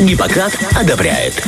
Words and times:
Гиппократ 0.00 0.56
одобряет. 0.76 1.42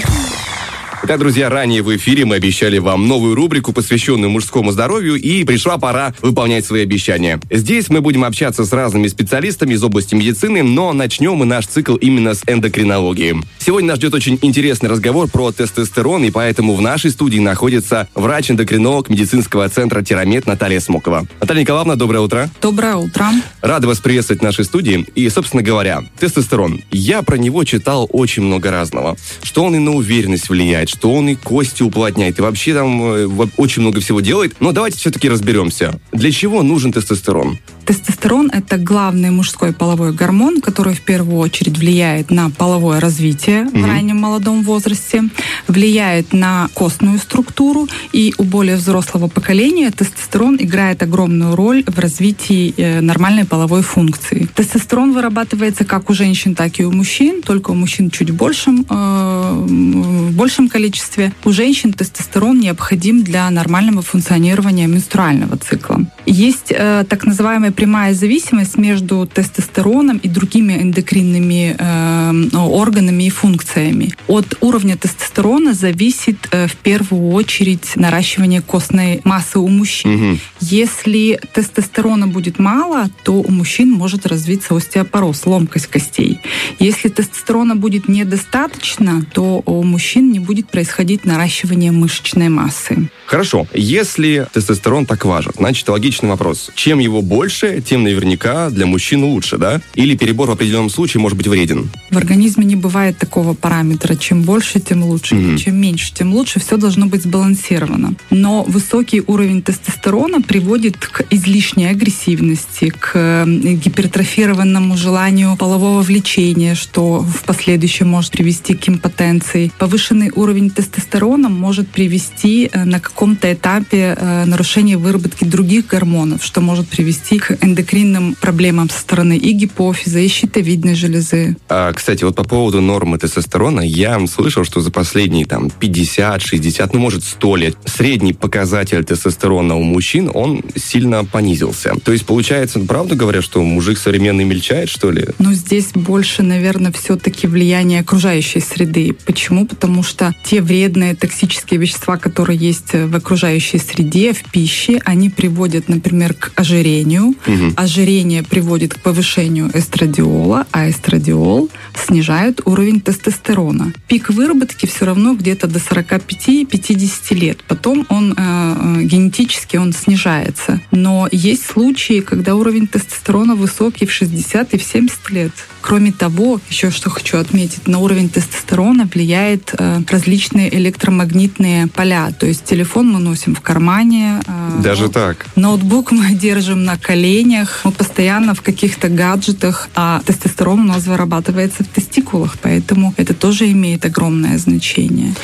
Да, 1.04 1.16
друзья, 1.16 1.48
ранее 1.48 1.82
в 1.82 1.96
эфире 1.96 2.24
мы 2.24 2.34
обещали 2.34 2.78
вам 2.78 3.06
новую 3.06 3.34
рубрику, 3.34 3.72
посвященную 3.72 4.28
мужскому 4.28 4.72
здоровью, 4.72 5.14
и 5.14 5.44
пришла 5.44 5.78
пора 5.78 6.14
выполнять 6.20 6.66
свои 6.66 6.82
обещания. 6.82 7.40
Здесь 7.48 7.88
мы 7.88 8.00
будем 8.00 8.24
общаться 8.24 8.64
с 8.64 8.72
разными 8.72 9.06
специалистами 9.06 9.74
из 9.74 9.82
области 9.82 10.14
медицины, 10.14 10.62
но 10.62 10.92
начнем 10.92 11.34
мы 11.34 11.46
наш 11.46 11.66
цикл 11.66 11.94
именно 11.94 12.34
с 12.34 12.42
эндокринологии. 12.46 13.36
Сегодня 13.58 13.90
нас 13.90 13.98
ждет 13.98 14.14
очень 14.14 14.38
интересный 14.42 14.90
разговор 14.90 15.28
про 15.28 15.52
тестостерон, 15.52 16.24
и 16.24 16.30
поэтому 16.30 16.74
в 16.74 16.82
нашей 16.82 17.12
студии 17.12 17.38
находится 17.38 18.08
врач-эндокринолог 18.14 19.08
медицинского 19.08 19.68
центра 19.68 20.02
Тирамет 20.02 20.46
Наталья 20.46 20.80
Смокова. 20.80 21.26
Наталья 21.40 21.62
Николаевна, 21.62 21.94
доброе 21.94 22.20
утро. 22.20 22.50
Доброе 22.60 22.96
утро. 22.96 23.26
Рада 23.62 23.86
вас 23.86 23.98
приветствовать 23.98 24.40
в 24.40 24.44
нашей 24.44 24.64
студии. 24.64 25.06
И, 25.14 25.28
собственно 25.28 25.62
говоря, 25.62 26.02
тестостерон. 26.18 26.82
Я 26.90 27.22
про 27.22 27.36
него 27.36 27.64
читал 27.64 28.08
очень 28.10 28.42
много 28.42 28.70
разного. 28.70 29.16
Что 29.42 29.64
он 29.64 29.74
и 29.76 29.78
на 29.78 29.92
уверенность 29.92 30.48
влияет, 30.48 30.88
что 30.88 31.12
он 31.12 31.28
и 31.28 31.34
кости 31.34 31.82
уплотняет, 31.82 32.38
и 32.38 32.42
вообще 32.42 32.72
там 32.72 33.02
э, 33.02 33.28
очень 33.56 33.82
много 33.82 34.00
всего 34.00 34.20
делает. 34.20 34.56
Но 34.60 34.72
давайте 34.72 34.96
все-таки 34.96 35.28
разберемся. 35.28 36.00
Для 36.12 36.32
чего 36.32 36.62
нужен 36.62 36.92
тестостерон? 36.92 37.58
Тестостерон– 37.84 38.50
это 38.52 38.78
главный 38.78 39.30
мужской 39.30 39.72
половой 39.72 40.12
гормон, 40.12 40.60
который 40.60 40.94
в 40.94 41.00
первую 41.00 41.38
очередь 41.38 41.76
влияет 41.76 42.30
на 42.30 42.48
половое 42.48 43.00
развитие 43.00 43.64
угу. 43.64 43.80
в 43.80 43.84
раннем 43.84 44.16
молодом 44.16 44.62
возрасте, 44.62 45.24
влияет 45.66 46.32
на 46.32 46.68
костную 46.74 47.18
структуру, 47.18 47.88
и 48.12 48.32
у 48.38 48.44
более 48.44 48.76
взрослого 48.76 49.28
поколения 49.28 49.90
тестостерон 49.90 50.56
играет 50.60 51.02
огромную 51.02 51.56
роль 51.56 51.82
в 51.84 51.98
развитии 51.98 52.72
э, 52.76 53.00
нормальной 53.00 53.44
половой 53.50 53.82
функции. 53.82 54.48
Тестостерон 54.54 55.12
вырабатывается 55.12 55.84
как 55.84 56.08
у 56.08 56.14
женщин, 56.14 56.54
так 56.54 56.80
и 56.80 56.84
у 56.84 56.92
мужчин, 56.92 57.42
только 57.42 57.72
у 57.72 57.74
мужчин 57.74 58.10
чуть 58.10 58.30
большим, 58.30 58.86
э, 58.88 59.64
в 59.66 60.32
большем 60.32 60.68
количестве. 60.68 61.32
У 61.44 61.52
женщин 61.52 61.92
тестостерон 61.92 62.60
необходим 62.60 63.22
для 63.22 63.50
нормального 63.50 64.02
функционирования 64.02 64.86
менструального 64.86 65.56
цикла. 65.56 66.06
Есть 66.26 66.70
э, 66.70 67.04
так 67.08 67.24
называемая 67.24 67.72
прямая 67.72 68.14
зависимость 68.14 68.78
между 68.78 69.26
тестостероном 69.26 70.18
и 70.18 70.28
другими 70.28 70.74
эндокринными 70.74 71.76
э, 71.78 72.56
органами 72.56 73.24
и 73.24 73.30
функциями. 73.30 74.12
От 74.28 74.56
уровня 74.60 74.96
тестостерона 74.96 75.74
зависит 75.74 76.36
э, 76.50 76.66
в 76.66 76.76
первую 76.76 77.32
очередь 77.32 77.96
наращивание 77.96 78.60
костной 78.60 79.20
массы 79.24 79.58
у 79.58 79.68
мужчин. 79.68 80.14
Угу. 80.14 80.38
Если 80.60 81.40
тестостерона 81.52 82.26
будет 82.26 82.58
мало, 82.58 83.08
то 83.24 83.32
у 83.32 83.50
мужчин 83.50 83.90
может 83.90 84.26
развиться 84.26 84.74
остеопороз, 84.76 85.46
ломкость 85.46 85.86
костей. 85.86 86.40
Если 86.78 87.08
тестостерона 87.08 87.76
будет 87.76 88.08
недостаточно, 88.08 89.24
то 89.32 89.62
у 89.64 89.82
мужчин 89.82 90.32
не 90.32 90.38
будет 90.38 90.68
происходить 90.70 91.24
наращивание 91.24 91.92
мышечной 91.92 92.48
массы. 92.48 93.08
Хорошо. 93.26 93.66
Если 93.72 94.46
тестостерон 94.52 95.06
так 95.06 95.24
важен, 95.24 95.52
значит, 95.56 95.88
логичный 96.10 96.28
вопрос. 96.28 96.70
Чем 96.74 96.98
его 96.98 97.22
больше, 97.22 97.80
тем 97.80 98.02
наверняка 98.02 98.70
для 98.70 98.86
мужчин 98.86 99.24
лучше, 99.24 99.58
да? 99.58 99.80
Или 99.94 100.16
перебор 100.16 100.48
в 100.48 100.52
определенном 100.52 100.90
случае 100.90 101.20
может 101.20 101.38
быть 101.38 101.46
вреден? 101.46 101.88
В 102.10 102.16
организме 102.16 102.64
не 102.64 102.76
бывает 102.76 103.16
такого 103.18 103.54
параметра. 103.54 104.16
Чем 104.16 104.42
больше, 104.42 104.80
тем 104.80 105.04
лучше. 105.04 105.34
Mm-hmm. 105.34 105.58
Чем 105.58 105.76
меньше, 105.76 106.12
тем 106.12 106.34
лучше. 106.34 106.58
Все 106.60 106.76
должно 106.76 107.06
быть 107.06 107.22
сбалансировано. 107.22 108.14
Но 108.30 108.64
высокий 108.64 109.22
уровень 109.26 109.62
тестостерона 109.62 110.40
приводит 110.40 110.96
к 110.96 111.24
излишней 111.30 111.90
агрессивности, 111.90 112.92
к 112.98 113.44
гипертрофированному 113.46 114.96
желанию 114.96 115.56
полового 115.56 116.02
влечения, 116.02 116.74
что 116.74 117.20
в 117.20 117.44
последующем 117.44 118.08
может 118.08 118.32
привести 118.32 118.74
к 118.74 118.88
импотенции. 118.88 119.70
Повышенный 119.78 120.32
уровень 120.34 120.70
тестостерона 120.70 121.48
может 121.48 121.88
привести 121.88 122.68
э, 122.72 122.84
на 122.84 122.98
каком 122.98 123.20
каком-то 123.20 123.52
этапе 123.52 124.16
э, 124.16 124.44
нарушения 124.46 124.96
выработки 124.96 125.44
других 125.44 125.86
гормонов, 126.00 126.42
что 126.42 126.62
может 126.62 126.88
привести 126.88 127.38
к 127.38 127.58
эндокринным 127.62 128.34
проблемам 128.40 128.88
со 128.88 129.00
стороны 129.00 129.36
и 129.36 129.52
гипофиза, 129.52 130.20
и 130.20 130.28
щитовидной 130.28 130.94
железы. 130.94 131.56
А, 131.68 131.92
кстати, 131.92 132.24
вот 132.24 132.34
по 132.34 132.44
поводу 132.44 132.80
нормы 132.80 133.18
тестостерона, 133.18 133.80
я 133.80 134.18
слышал, 134.26 134.64
что 134.64 134.80
за 134.80 134.90
последние 134.90 135.44
там 135.44 135.68
50, 135.70 136.40
60, 136.40 136.94
ну 136.94 137.00
может 137.00 137.24
100 137.24 137.56
лет 137.56 137.76
средний 137.84 138.32
показатель 138.32 139.04
тестостерона 139.04 139.76
у 139.76 139.82
мужчин, 139.82 140.30
он 140.32 140.62
сильно 140.74 141.24
понизился. 141.24 141.92
То 142.02 142.12
есть, 142.12 142.24
получается, 142.24 142.80
правда 142.80 143.14
говорят, 143.14 143.44
что 143.44 143.62
мужик 143.62 143.98
современный 143.98 144.44
мельчает, 144.44 144.88
что 144.88 145.10
ли? 145.10 145.26
Ну, 145.38 145.52
здесь 145.52 145.90
больше, 145.94 146.42
наверное, 146.42 146.92
все-таки 146.92 147.46
влияние 147.46 148.00
окружающей 148.00 148.60
среды. 148.60 149.14
Почему? 149.26 149.66
Потому 149.66 150.02
что 150.02 150.34
те 150.44 150.62
вредные 150.62 151.14
токсические 151.14 151.78
вещества, 151.78 152.16
которые 152.16 152.58
есть 152.58 152.92
в 152.94 153.14
окружающей 153.14 153.78
среде, 153.78 154.32
в 154.32 154.50
пище, 154.50 155.00
они 155.04 155.28
приводят, 155.28 155.89
например, 155.90 156.34
к 156.34 156.52
ожирению. 156.56 157.34
Угу. 157.46 157.74
Ожирение 157.76 158.42
приводит 158.42 158.94
к 158.94 159.00
повышению 159.00 159.70
эстрадиола, 159.74 160.66
а 160.70 160.88
эстрадиол 160.88 161.68
снижает 161.94 162.60
уровень 162.64 163.00
тестостерона. 163.00 163.92
Пик 164.08 164.30
выработки 164.30 164.86
все 164.86 165.04
равно 165.04 165.34
где-то 165.34 165.66
до 165.66 165.78
45-50 165.78 167.34
лет. 167.34 167.58
Потом 167.68 168.06
он 168.08 168.32
э, 168.32 168.36
э, 168.36 169.02
генетически 169.02 169.76
он 169.76 169.92
снижается. 169.92 170.80
Но 170.90 171.28
есть 171.30 171.66
случаи, 171.66 172.20
когда 172.20 172.54
уровень 172.54 172.86
тестостерона 172.86 173.54
высокий 173.54 174.06
в 174.06 174.12
60 174.12 174.74
и 174.74 174.78
в 174.78 174.82
70 174.82 175.30
лет. 175.30 175.52
Кроме 175.80 176.12
того, 176.12 176.60
еще 176.68 176.90
что 176.90 177.10
хочу 177.10 177.38
отметить, 177.38 177.88
на 177.88 177.98
уровень 177.98 178.28
тестостерона 178.28 179.08
влияет 179.12 179.74
э, 179.78 180.00
различные 180.08 180.74
электромагнитные 180.76 181.86
поля. 181.86 182.30
То 182.38 182.46
есть 182.46 182.64
телефон 182.64 183.10
мы 183.10 183.18
носим 183.18 183.54
в 183.54 183.60
кармане. 183.60 184.40
Э, 184.46 184.82
Даже 184.82 185.02
ноут, 185.02 185.14
так? 185.14 185.46
Ноутбук 185.56 186.12
мы 186.12 186.34
держим 186.34 186.84
на 186.84 186.98
коленях. 186.98 187.80
Мы 187.84 187.92
постоянно 187.92 188.54
в 188.54 188.62
каких-то 188.62 189.08
гаджетах. 189.08 189.88
А 189.94 190.20
тестостерон 190.24 190.80
у 190.80 190.84
нас 190.84 191.06
вырабатывается 191.06 191.82
в 191.84 191.88
тестикулах. 191.88 192.58
Поэтому 192.60 193.14
это 193.16 193.34
тоже 193.34 193.70
имеет 193.70 194.04
огромное 194.04 194.58
значение. 194.58 195.34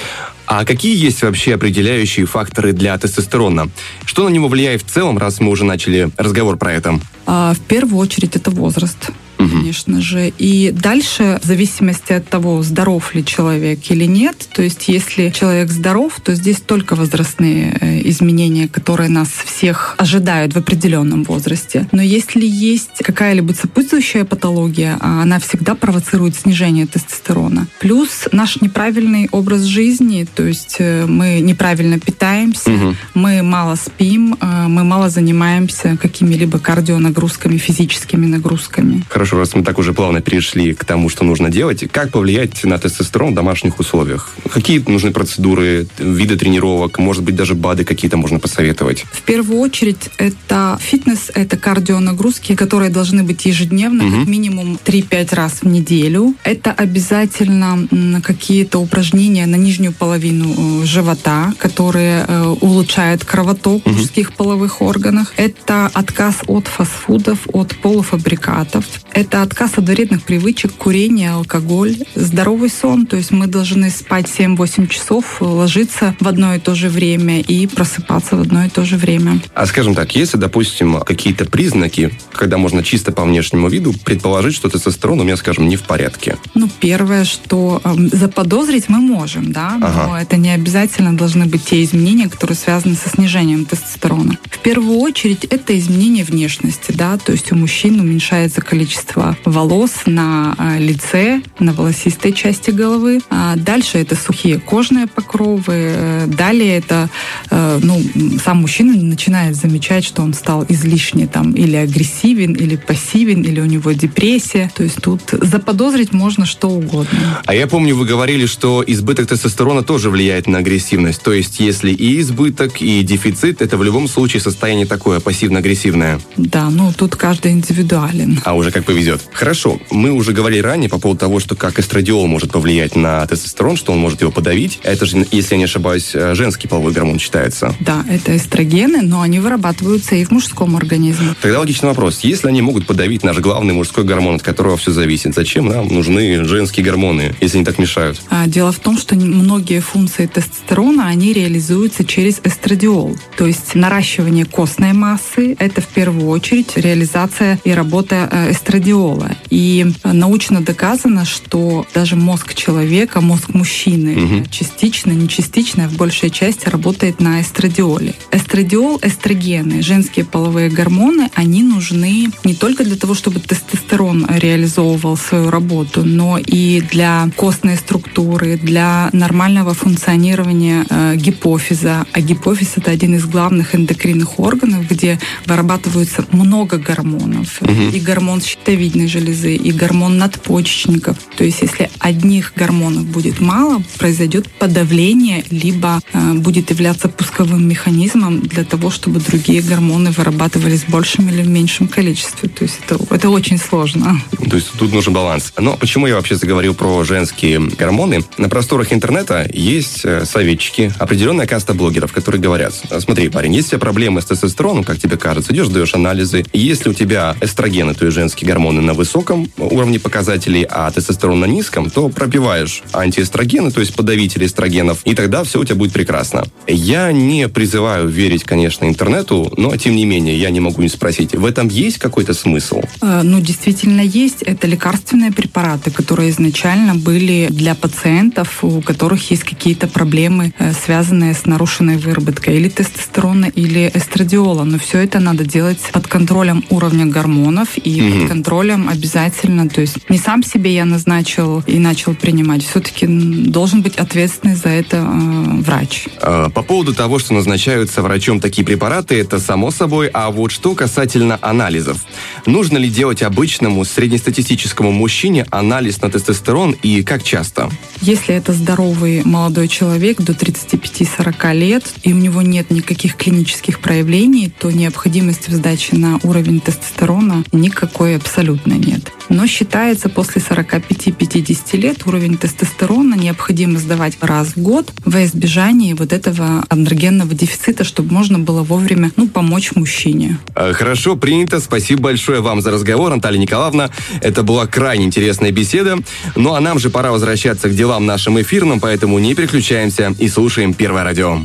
А 0.46 0.64
какие 0.64 0.96
есть 0.96 1.22
вообще 1.22 1.54
определяющие 1.54 2.24
факторы 2.24 2.72
для 2.72 2.96
тестостерона? 2.98 3.68
Что 4.04 4.28
на 4.28 4.32
него 4.32 4.46
влияет 4.48 4.82
в 4.82 4.86
целом, 4.86 5.18
раз 5.18 5.40
мы 5.40 5.50
уже 5.50 5.64
начали 5.64 6.10
разговор 6.16 6.56
про 6.56 6.72
это? 6.72 7.00
А, 7.26 7.52
в 7.52 7.60
первую 7.60 7.98
очередь 7.98 8.36
это 8.36 8.50
возраст 8.52 9.10
угу. 9.38 9.48
конечно 9.48 10.00
же. 10.00 10.32
И 10.38 10.72
дальше, 10.72 11.38
в 11.42 11.46
зависимости 11.46 12.12
от 12.12 12.28
того, 12.28 12.62
здоров 12.62 13.14
ли 13.14 13.24
человек 13.24 13.80
или 13.90 14.04
нет, 14.04 14.48
то 14.52 14.62
есть 14.62 14.88
если 14.88 15.30
человек 15.30 15.70
здоров, 15.70 16.20
то 16.22 16.34
здесь 16.34 16.60
только 16.60 16.94
возрастные 16.94 17.76
э, 17.80 18.08
изменения, 18.08 18.68
которые 18.68 19.08
нас 19.08 19.28
всех 19.28 19.94
ожидают 19.98 20.54
в 20.54 20.58
определенном 20.58 21.24
возрасте. 21.24 21.88
Но 21.92 22.02
если 22.02 22.44
есть 22.46 23.02
какая-либо 23.02 23.52
сопутствующая 23.52 24.24
патология, 24.24 24.96
а 25.00 25.22
она 25.22 25.38
всегда 25.38 25.74
провоцирует 25.74 26.36
снижение 26.36 26.86
тестостерона. 26.86 27.66
Плюс 27.80 28.28
наш 28.32 28.60
неправильный 28.60 29.28
образ 29.32 29.62
жизни, 29.62 30.26
то 30.34 30.44
есть 30.44 30.76
э, 30.78 31.06
мы 31.06 31.40
неправильно 31.40 31.98
питаемся, 31.98 32.70
угу. 32.70 32.94
мы 33.14 33.42
мало 33.42 33.76
спим, 33.76 34.36
э, 34.40 34.66
мы 34.68 34.84
мало 34.84 35.10
занимаемся 35.10 35.96
какими-либо 36.00 36.58
кардионагрузками, 36.58 37.56
физическими 37.58 38.26
нагрузками. 38.26 39.04
Хорошо 39.08 39.25
хорошо, 39.26 39.38
раз 39.38 39.54
мы 39.54 39.62
так 39.62 39.78
уже 39.78 39.92
плавно 39.92 40.20
перешли 40.20 40.72
к 40.74 40.84
тому, 40.84 41.08
что 41.08 41.24
нужно 41.24 41.50
делать, 41.50 41.84
как 41.90 42.10
повлиять 42.10 42.64
на 42.64 42.78
тестостерон 42.78 43.32
в 43.32 43.34
домашних 43.34 43.80
условиях? 43.80 44.30
Какие 44.50 44.82
нужны 44.88 45.10
процедуры, 45.10 45.86
виды 45.98 46.36
тренировок, 46.36 46.98
может 46.98 47.22
быть, 47.24 47.34
даже 47.34 47.54
БАДы 47.54 47.84
какие-то 47.84 48.16
можно 48.16 48.38
посоветовать? 48.38 49.04
В 49.12 49.22
первую 49.22 49.60
очередь, 49.60 50.10
это 50.18 50.78
фитнес, 50.80 51.30
это 51.34 51.56
кардионагрузки, 51.56 52.54
которые 52.54 52.90
должны 52.90 53.22
быть 53.24 53.46
ежедневно, 53.46 54.06
угу. 54.06 54.16
как 54.18 54.28
минимум 54.28 54.78
3-5 54.84 55.34
раз 55.34 55.52
в 55.62 55.66
неделю. 55.66 56.34
Это 56.44 56.70
обязательно 56.70 58.20
какие-то 58.22 58.78
упражнения 58.78 59.46
на 59.46 59.56
нижнюю 59.56 59.92
половину 59.92 60.82
э, 60.82 60.86
живота, 60.86 61.52
которые 61.58 62.24
э, 62.28 62.54
улучшают 62.60 63.24
кровоток 63.24 63.82
в 63.84 63.88
угу. 63.88 63.98
мужских 63.98 64.32
половых 64.32 64.82
органах. 64.82 65.32
Это 65.36 65.90
отказ 65.92 66.36
от 66.46 66.68
фастфудов, 66.68 67.38
от 67.52 67.74
полуфабрикатов 67.76 68.84
это 69.16 69.40
отказ 69.40 69.72
от 69.76 69.88
вредных 69.88 70.22
привычек, 70.22 70.72
курение, 70.72 71.30
алкоголь, 71.30 71.96
здоровый 72.14 72.68
сон. 72.68 73.06
То 73.06 73.16
есть 73.16 73.30
мы 73.30 73.46
должны 73.46 73.88
спать 73.88 74.26
7-8 74.26 74.88
часов, 74.88 75.40
ложиться 75.40 76.14
в 76.20 76.28
одно 76.28 76.54
и 76.54 76.58
то 76.58 76.74
же 76.74 76.90
время 76.90 77.40
и 77.40 77.66
просыпаться 77.66 78.36
в 78.36 78.42
одно 78.42 78.66
и 78.66 78.68
то 78.68 78.84
же 78.84 78.98
время. 78.98 79.40
А 79.54 79.64
скажем 79.64 79.94
так, 79.94 80.14
если, 80.14 80.36
допустим, 80.36 81.00
какие-то 81.00 81.46
признаки, 81.46 82.12
когда 82.32 82.58
можно 82.58 82.82
чисто 82.82 83.10
по 83.10 83.24
внешнему 83.24 83.68
виду 83.68 83.94
предположить, 84.04 84.54
что 84.54 84.68
тестостерон 84.68 85.20
у 85.20 85.24
меня, 85.24 85.38
скажем, 85.38 85.66
не 85.66 85.76
в 85.76 85.84
порядке? 85.84 86.36
Ну, 86.54 86.68
первое, 86.78 87.24
что 87.24 87.80
э, 87.82 87.94
заподозрить 88.12 88.90
мы 88.90 88.98
можем, 88.98 89.50
да, 89.50 89.78
ага. 89.80 90.08
но 90.08 90.18
это 90.18 90.36
не 90.36 90.50
обязательно 90.50 91.16
должны 91.16 91.46
быть 91.46 91.64
те 91.64 91.82
изменения, 91.82 92.28
которые 92.28 92.56
связаны 92.56 92.94
со 92.94 93.08
снижением 93.08 93.64
тестостерона. 93.64 94.36
В 94.50 94.58
первую 94.58 94.98
очередь 94.98 95.44
это 95.44 95.78
изменение 95.78 96.24
внешности, 96.24 96.92
да, 96.92 97.16
то 97.16 97.32
есть 97.32 97.50
у 97.50 97.56
мужчин 97.56 97.98
уменьшается 97.98 98.60
количество 98.60 99.05
количество 99.06 99.36
волос 99.44 99.92
на 100.06 100.54
а, 100.58 100.78
лице, 100.78 101.42
на 101.58 101.72
волосистой 101.72 102.32
части 102.32 102.70
головы. 102.70 103.20
А 103.30 103.56
дальше 103.56 103.98
это 103.98 104.16
сухие 104.16 104.58
кожные 104.58 105.06
покровы. 105.06 106.24
Далее 106.26 106.78
это 106.78 107.08
э, 107.50 107.80
ну, 107.82 108.00
сам 108.44 108.58
мужчина 108.58 108.94
начинает 108.96 109.56
замечать, 109.56 110.04
что 110.04 110.22
он 110.22 110.34
стал 110.34 110.64
излишне 110.68 111.26
там 111.26 111.52
или 111.52 111.76
агрессивен, 111.76 112.52
или 112.52 112.76
пассивен, 112.76 113.42
или 113.42 113.60
у 113.60 113.64
него 113.64 113.92
депрессия. 113.92 114.70
То 114.74 114.82
есть 114.82 115.00
тут 115.00 115.22
заподозрить 115.30 116.12
можно 116.12 116.46
что 116.46 116.68
угодно. 116.68 117.42
А 117.44 117.54
я 117.54 117.66
помню, 117.66 117.94
вы 117.96 118.06
говорили, 118.06 118.46
что 118.46 118.82
избыток 118.86 119.28
тестостерона 119.28 119.82
тоже 119.82 120.10
влияет 120.10 120.46
на 120.46 120.58
агрессивность. 120.58 121.22
То 121.22 121.32
есть 121.32 121.60
если 121.60 121.92
и 121.92 122.20
избыток, 122.20 122.80
и 122.80 123.02
дефицит, 123.02 123.62
это 123.62 123.76
в 123.76 123.84
любом 123.84 124.08
случае 124.08 124.40
состояние 124.40 124.86
такое 124.86 125.20
пассивно-агрессивное. 125.20 126.20
Да, 126.36 126.70
ну 126.70 126.92
тут 126.96 127.16
каждый 127.16 127.52
индивидуален. 127.52 128.40
А 128.44 128.54
уже 128.54 128.70
как 128.70 128.84
повезет. 128.96 129.20
Хорошо, 129.34 129.78
мы 129.90 130.10
уже 130.10 130.32
говорили 130.32 130.60
ранее 130.60 130.88
по 130.88 130.98
поводу 130.98 131.20
того, 131.20 131.38
что 131.38 131.54
как 131.54 131.78
эстрадиол 131.78 132.26
может 132.26 132.52
повлиять 132.52 132.96
на 132.96 133.26
тестостерон, 133.26 133.76
что 133.76 133.92
он 133.92 133.98
может 133.98 134.22
его 134.22 134.30
подавить. 134.30 134.80
Это 134.84 135.04
же, 135.04 135.26
если 135.32 135.54
я 135.54 135.58
не 135.58 135.64
ошибаюсь, 135.64 136.12
э, 136.14 136.34
женский 136.34 136.66
половой 136.66 136.92
гормон 136.92 137.18
считается. 137.18 137.74
Да, 137.80 138.06
это 138.08 138.34
эстрогены, 138.34 139.02
но 139.02 139.20
они 139.20 139.38
вырабатываются 139.38 140.14
и 140.14 140.24
в 140.24 140.30
мужском 140.30 140.76
организме. 140.76 141.34
Тогда 141.42 141.58
логичный 141.58 141.90
вопрос. 141.90 142.20
Если 142.22 142.48
они 142.48 142.62
могут 142.62 142.86
подавить 142.86 143.22
наш 143.22 143.36
главный 143.36 143.74
мужской 143.74 144.02
гормон, 144.02 144.36
от 144.36 144.42
которого 144.42 144.78
все 144.78 144.92
зависит, 144.92 145.34
зачем 145.34 145.66
нам 145.66 145.88
нужны 145.88 146.44
женские 146.44 146.86
гормоны, 146.86 147.34
если 147.42 147.58
они 147.58 147.66
так 147.66 147.78
мешают? 147.78 148.22
А, 148.30 148.46
дело 148.46 148.72
в 148.72 148.78
том, 148.78 148.96
что 148.96 149.14
многие 149.14 149.80
функции 149.80 150.24
тестостерона, 150.24 151.08
они 151.08 151.34
реализуются 151.34 152.02
через 152.02 152.40
эстрадиол. 152.42 153.14
То 153.36 153.46
есть 153.46 153.74
наращивание 153.74 154.46
костной 154.46 154.94
массы– 154.94 155.54
это 155.58 155.82
в 155.82 155.88
первую 155.88 156.28
очередь 156.28 156.72
реализация 156.76 157.60
и 157.62 157.72
работа 157.72 158.28
э, 158.32 158.52
эстрадиола. 158.86 159.30
И 159.50 159.86
научно 160.04 160.60
доказано, 160.60 161.24
что 161.24 161.86
даже 161.94 162.16
мозг 162.16 162.54
человека, 162.54 163.20
мозг 163.20 163.54
мужчины, 163.54 164.16
угу. 164.16 164.46
частично, 164.50 165.12
не 165.12 165.28
частично, 165.28 165.86
а 165.86 165.88
в 165.88 165.96
большей 165.96 166.30
части 166.30 166.68
работает 166.68 167.20
на 167.20 167.40
эстрадиоле. 167.40 168.14
Эстрадиол, 168.30 168.98
эстрогены, 169.02 169.82
женские 169.82 170.24
половые 170.24 170.70
гормоны, 170.70 171.30
они 171.34 171.62
нужны 171.62 172.28
не 172.44 172.54
только 172.54 172.84
для 172.84 172.96
того, 172.96 173.14
чтобы 173.14 173.40
тестостерон 173.40 174.26
реализовывал 174.28 175.16
свою 175.16 175.50
работу, 175.50 176.04
но 176.04 176.38
и 176.38 176.80
для 176.80 177.28
костной 177.36 177.76
структуры, 177.76 178.56
для 178.56 179.10
нормального 179.12 179.74
функционирования 179.74 180.86
э, 180.88 181.16
гипофиза. 181.16 182.06
А 182.12 182.20
гипофиз 182.20 182.74
это 182.76 182.90
один 182.90 183.14
из 183.14 183.26
главных 183.26 183.74
эндокринных 183.74 184.38
органов, 184.38 184.88
где 184.88 185.18
вырабатываются 185.46 186.24
много 186.32 186.78
гормонов. 186.78 187.62
Угу. 187.62 187.96
И 187.96 188.00
гормон 188.00 188.40
щитовидной 188.40 188.75
железы, 189.06 189.54
и 189.54 189.72
гормон 189.72 190.18
надпочечников. 190.18 191.16
То 191.36 191.44
есть 191.44 191.62
если 191.62 191.90
одних 191.98 192.52
гормонов 192.56 193.04
будет 193.06 193.40
мало, 193.40 193.82
произойдет 193.98 194.48
подавление, 194.58 195.44
либо 195.50 196.00
э, 196.12 196.32
будет 196.34 196.70
являться 196.70 197.08
пусковым 197.08 197.68
механизмом 197.68 198.40
для 198.40 198.64
того, 198.64 198.90
чтобы 198.90 199.20
другие 199.20 199.62
гормоны 199.62 200.10
вырабатывались 200.10 200.84
в 200.84 200.90
большем 200.90 201.28
или 201.28 201.42
в 201.42 201.48
меньшем 201.48 201.88
количестве. 201.88 202.48
То 202.48 202.64
есть 202.64 202.78
это, 202.86 202.98
это 203.10 203.30
очень 203.30 203.58
сложно. 203.58 204.20
То 204.48 204.56
есть 204.56 204.72
тут 204.78 204.92
нужен 204.92 205.12
баланс. 205.12 205.52
Но 205.58 205.76
почему 205.76 206.06
я 206.06 206.14
вообще 206.14 206.36
заговорил 206.36 206.74
про 206.74 207.04
женские 207.04 207.60
гормоны? 207.60 208.24
На 208.38 208.48
просторах 208.48 208.92
интернета 208.92 209.48
есть 209.52 210.04
э, 210.04 210.24
советчики, 210.24 210.92
определенная 210.98 211.46
каста 211.46 211.74
блогеров, 211.74 212.12
которые 212.12 212.40
говорят, 212.40 212.74
смотри, 213.00 213.28
парень, 213.28 213.54
есть 213.54 213.68
у 213.68 213.70
тебя 213.70 213.80
проблемы 213.80 214.20
с 214.20 214.26
тестостероном, 214.26 214.84
как 214.84 214.98
тебе 214.98 215.16
кажется, 215.16 215.52
идешь, 215.52 215.68
даешь 215.68 215.94
анализы. 215.94 216.44
Если 216.52 216.88
у 216.88 216.94
тебя 216.94 217.36
эстрогены, 217.40 217.94
то 217.94 218.04
есть 218.04 218.14
женские 218.14 218.48
гормоны 218.66 218.80
на 218.80 218.94
высоком 218.94 219.48
уровне 219.58 219.98
показателей, 219.98 220.66
а 220.68 220.90
тестостерон 220.90 221.40
на 221.40 221.46
низком, 221.46 221.90
то 221.90 222.08
пропиваешь 222.08 222.82
антиэстрогены, 222.92 223.70
то 223.70 223.80
есть 223.80 223.94
подавители 223.94 224.46
эстрогенов, 224.46 224.98
и 225.04 225.14
тогда 225.14 225.44
все 225.44 225.60
у 225.60 225.64
тебя 225.64 225.76
будет 225.76 225.92
прекрасно. 225.92 226.44
Я 226.66 227.12
не 227.12 227.48
призываю 227.48 228.08
верить, 228.08 228.44
конечно, 228.44 228.86
интернету, 228.86 229.52
но 229.56 229.76
тем 229.76 229.94
не 229.94 230.04
менее 230.04 230.36
я 230.36 230.50
не 230.50 230.60
могу 230.60 230.82
не 230.82 230.88
спросить, 230.88 231.34
в 231.34 231.44
этом 231.44 231.68
есть 231.68 231.98
какой-то 231.98 232.34
смысл? 232.34 232.82
Э, 233.02 233.22
ну, 233.22 233.40
действительно 233.40 234.00
есть. 234.00 234.42
Это 234.42 234.66
лекарственные 234.66 235.32
препараты, 235.32 235.90
которые 235.90 236.30
изначально 236.30 236.94
были 236.94 237.48
для 237.50 237.74
пациентов, 237.74 238.64
у 238.64 238.80
которых 238.80 239.30
есть 239.30 239.44
какие-то 239.44 239.86
проблемы, 239.86 240.52
э, 240.58 240.72
связанные 240.72 241.34
с 241.34 241.46
нарушенной 241.46 241.96
выработкой 241.96 242.56
или 242.56 242.68
тестостерона, 242.68 243.46
или 243.46 243.90
эстрадиола. 243.94 244.64
Но 244.64 244.78
все 244.78 244.98
это 244.98 245.20
надо 245.20 245.44
делать 245.44 245.80
под 245.92 246.06
контролем 246.06 246.64
уровня 246.70 247.06
гормонов 247.06 247.68
и 247.84 248.02
угу. 248.02 248.20
под 248.20 248.28
контролем 248.28 248.45
обязательно. 248.46 249.68
То 249.68 249.80
есть 249.80 250.08
не 250.08 250.18
сам 250.18 250.42
себе 250.42 250.72
я 250.72 250.84
назначил 250.84 251.62
и 251.66 251.78
начал 251.78 252.14
принимать. 252.14 252.64
Все-таки 252.64 253.06
должен 253.06 253.82
быть 253.82 253.96
ответственный 253.96 254.54
за 254.54 254.68
это 254.68 254.98
э, 254.98 255.62
врач. 255.62 256.06
А, 256.20 256.48
по 256.50 256.62
поводу 256.62 256.94
того, 256.94 257.18
что 257.18 257.34
назначаются 257.34 258.02
врачом 258.02 258.38
такие 258.40 258.64
препараты, 258.64 259.18
это 259.18 259.40
само 259.40 259.72
собой. 259.72 260.08
А 260.12 260.30
вот 260.30 260.52
что 260.52 260.74
касательно 260.74 261.38
анализов. 261.42 262.04
Нужно 262.46 262.78
ли 262.78 262.88
делать 262.88 263.22
обычному 263.22 263.84
среднестатистическому 263.84 264.92
мужчине 264.92 265.46
анализ 265.50 266.00
на 266.00 266.08
тестостерон 266.08 266.76
и 266.82 267.02
как 267.02 267.24
часто? 267.24 267.68
Если 268.00 268.34
это 268.34 268.52
здоровый 268.52 269.22
молодой 269.24 269.66
человек 269.66 270.20
до 270.20 270.32
35-40 270.32 271.54
лет, 271.54 271.84
и 272.04 272.12
у 272.12 272.16
него 272.16 272.42
нет 272.42 272.70
никаких 272.70 273.16
клинических 273.16 273.80
проявлений, 273.80 274.52
то 274.56 274.70
необходимости 274.70 275.50
в 275.50 275.54
сдаче 275.54 275.96
на 275.96 276.20
уровень 276.22 276.60
тестостерона 276.60 277.42
никакой 277.52 278.16
абсолютно 278.16 278.35
нет. 278.42 279.12
Но 279.28 279.46
считается, 279.46 280.08
после 280.08 280.40
45-50 280.40 281.76
лет 281.76 282.06
уровень 282.06 282.36
тестостерона 282.36 283.14
необходимо 283.14 283.78
сдавать 283.78 284.18
раз 284.20 284.48
в 284.48 284.58
год 284.58 284.92
во 285.04 285.24
избежание 285.24 285.94
вот 285.94 286.12
этого 286.12 286.64
андрогенного 286.68 287.34
дефицита, 287.34 287.84
чтобы 287.84 288.12
можно 288.12 288.38
было 288.38 288.62
вовремя 288.62 289.10
ну, 289.16 289.28
помочь 289.28 289.72
мужчине. 289.74 290.38
Э, 290.54 290.72
хорошо, 290.72 291.16
принято. 291.16 291.60
Спасибо 291.60 292.02
большое 292.02 292.40
вам 292.40 292.60
за 292.60 292.70
разговор, 292.70 293.14
Наталья 293.14 293.38
Николаевна. 293.38 293.90
Это 294.20 294.42
была 294.42 294.66
крайне 294.66 295.04
интересная 295.04 295.50
беседа. 295.50 295.98
Ну 296.34 296.54
а 296.54 296.60
нам 296.60 296.78
же 296.78 296.90
пора 296.90 297.10
возвращаться 297.10 297.68
к 297.68 297.74
делам 297.74 298.06
нашим 298.06 298.40
эфирным, 298.40 298.80
поэтому 298.80 299.18
не 299.18 299.34
переключаемся 299.34 300.14
и 300.18 300.28
слушаем 300.28 300.74
Первое 300.74 301.04
радио. 301.04 301.40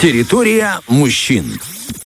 Территория 0.00 0.80
мужчин. 0.88 1.60